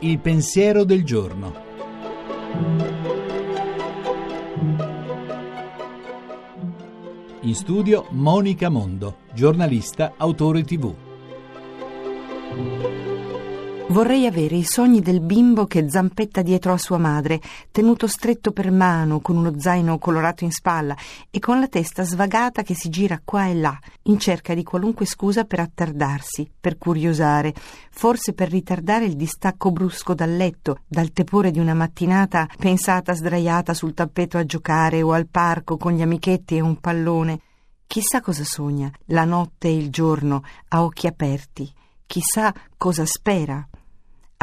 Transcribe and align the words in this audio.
Il 0.00 0.18
pensiero 0.18 0.84
del 0.84 1.04
giorno. 1.04 1.54
In 7.40 7.54
studio 7.54 8.06
Monica 8.10 8.68
Mondo, 8.68 9.18
giornalista, 9.32 10.14
autore 10.16 10.62
tv. 10.64 10.94
Vorrei 13.86 14.26
avere 14.26 14.56
i 14.56 14.64
sogni 14.64 15.00
del 15.00 15.20
bimbo 15.20 15.66
che 15.66 15.88
zampetta 15.90 16.40
dietro 16.40 16.72
a 16.72 16.78
sua 16.78 16.96
madre, 16.96 17.40
tenuto 17.70 18.06
stretto 18.06 18.50
per 18.50 18.70
mano, 18.72 19.20
con 19.20 19.36
uno 19.36 19.60
zaino 19.60 19.98
colorato 19.98 20.42
in 20.42 20.50
spalla 20.50 20.96
e 21.30 21.38
con 21.38 21.60
la 21.60 21.68
testa 21.68 22.02
svagata 22.02 22.62
che 22.62 22.74
si 22.74 22.88
gira 22.88 23.20
qua 23.22 23.46
e 23.46 23.54
là, 23.54 23.78
in 24.04 24.18
cerca 24.18 24.54
di 24.54 24.64
qualunque 24.64 25.04
scusa 25.04 25.44
per 25.44 25.60
attardarsi, 25.60 26.50
per 26.58 26.78
curiosare, 26.78 27.54
forse 27.90 28.32
per 28.32 28.48
ritardare 28.48 29.04
il 29.04 29.16
distacco 29.16 29.70
brusco 29.70 30.14
dal 30.14 30.34
letto, 30.34 30.80
dal 30.86 31.12
tepore 31.12 31.50
di 31.50 31.58
una 31.58 31.74
mattinata 31.74 32.48
pensata 32.58 33.14
sdraiata 33.14 33.74
sul 33.74 33.92
tappeto 33.92 34.38
a 34.38 34.46
giocare 34.46 35.02
o 35.02 35.12
al 35.12 35.28
parco 35.28 35.76
con 35.76 35.92
gli 35.92 36.02
amichetti 36.02 36.56
e 36.56 36.60
un 36.60 36.80
pallone. 36.80 37.38
Chissà 37.86 38.22
cosa 38.22 38.44
sogna, 38.44 38.90
la 39.06 39.24
notte 39.24 39.68
e 39.68 39.76
il 39.76 39.90
giorno, 39.90 40.42
a 40.68 40.82
occhi 40.82 41.06
aperti. 41.06 41.70
Chissà 42.06 42.52
cosa 42.76 43.06
spera 43.06 43.66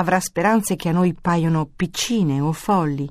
avrà 0.01 0.19
speranze 0.19 0.75
che 0.75 0.89
a 0.89 0.91
noi 0.91 1.13
paiono 1.13 1.69
piccine 1.73 2.41
o 2.41 2.51
folli. 2.51 3.09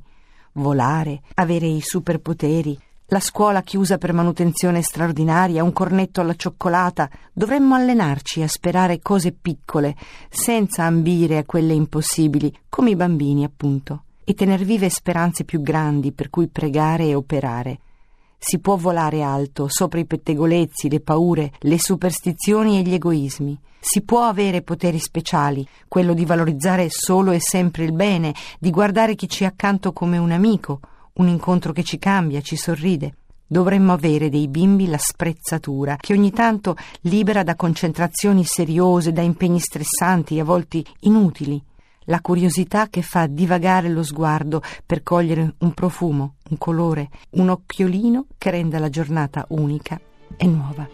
Volare, 0.55 1.23
avere 1.35 1.67
i 1.67 1.81
superpoteri, 1.81 2.77
la 3.07 3.21
scuola 3.21 3.63
chiusa 3.63 3.97
per 3.97 4.13
manutenzione 4.13 4.83
straordinaria, 4.83 5.63
un 5.63 5.73
cornetto 5.73 6.21
alla 6.21 6.35
cioccolata. 6.35 7.09
Dovremmo 7.33 7.77
allenarci 7.77 8.43
a 8.43 8.49
sperare 8.49 9.01
cose 9.01 9.33
piccole, 9.33 9.97
senza 10.29 10.85
ambire 10.85 11.39
a 11.39 11.45
quelle 11.45 11.75
impossibili, 11.75 12.53
come 12.69 12.91
i 12.91 12.97
bambini, 12.97 13.45
appunto, 13.45 14.05
e 14.25 14.35
tener 14.35 14.65
vive 14.65 14.91
speranze 14.91 15.45
più 15.45 15.63
grandi 15.63 16.13
per 16.13 16.29
cui 16.29 16.49
pregare 16.49 17.07
e 17.07 17.15
operare. 17.15 17.79
Si 18.43 18.59
può 18.59 18.77
volare 18.77 19.21
alto, 19.21 19.69
sopra 19.69 20.01
i 20.01 20.07
pettegolezzi, 20.07 20.89
le 20.89 21.01
paure, 21.01 21.53
le 21.59 21.79
superstizioni 21.79 22.79
e 22.79 22.83
gli 22.83 22.95
egoismi. 22.95 23.61
Si 23.79 24.01
può 24.01 24.23
avere 24.23 24.63
poteri 24.63 24.99
speciali, 24.99 25.65
quello 25.87 26.15
di 26.15 26.25
valorizzare 26.25 26.87
solo 26.89 27.33
e 27.33 27.39
sempre 27.39 27.85
il 27.85 27.93
bene, 27.93 28.35
di 28.59 28.71
guardare 28.71 29.15
chi 29.15 29.29
ci 29.29 29.45
è 29.45 29.47
accanto 29.47 29.93
come 29.93 30.17
un 30.17 30.31
amico, 30.31 30.81
un 31.15 31.29
incontro 31.29 31.73
che 31.73 31.85
ci 31.85 31.99
cambia, 31.99 32.41
ci 32.41 32.57
sorride. 32.57 33.17
Dovremmo 33.47 33.93
avere 33.93 34.31
dei 34.31 34.49
bimbi 34.49 34.87
la 34.87 34.99
sprezzatura, 34.99 35.97
che 35.97 36.15
ogni 36.15 36.31
tanto 36.31 36.77
libera 37.03 37.43
da 37.43 37.57
concentrazioni 37.57 38.45
seriose, 38.45 39.13
da 39.13 39.21
impegni 39.21 39.61
stressanti, 39.61 40.41
a 40.41 40.45
volte 40.45 40.83
inutili 41.01 41.63
la 42.05 42.21
curiosità 42.21 42.89
che 42.89 43.03
fa 43.03 43.27
divagare 43.27 43.89
lo 43.89 44.03
sguardo 44.03 44.63
per 44.85 45.03
cogliere 45.03 45.55
un 45.59 45.73
profumo, 45.75 46.35
un 46.51 46.59
colore, 46.59 47.09
un 47.31 47.49
occhiolino 47.49 48.27
che 48.37 48.51
renda 48.51 48.79
la 48.79 48.91
giornata 48.91 49.47
unica 49.49 49.99
e 50.37 50.47
nuova. 50.47 50.87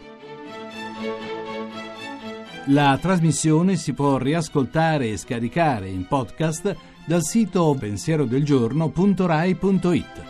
La 2.70 2.98
trasmissione 3.00 3.76
si 3.76 3.92
può 3.92 4.18
riascoltare 4.18 5.10
e 5.10 5.16
scaricare 5.16 5.88
in 5.88 6.06
podcast 6.06 6.76
dal 7.06 7.22
sito 7.22 7.76
pensierodelgiorno.rai.it. 7.78 10.25